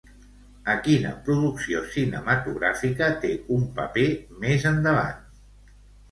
A 0.71 0.75
quina 0.85 1.09
producció 1.25 1.81
cinematogràfica 1.97 3.09
té 3.25 3.31
un 3.57 3.67
paper 3.75 4.07
més 4.47 4.65
endavant? 4.71 5.21